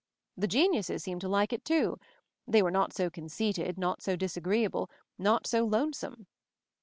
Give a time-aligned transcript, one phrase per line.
[0.35, 1.99] The geniuses seemed to like it too.
[2.47, 4.89] They were not so conceited, not so disagreeable,
[5.19, 6.25] not so lonesome.